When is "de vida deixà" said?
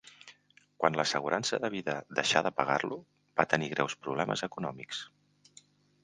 1.65-2.41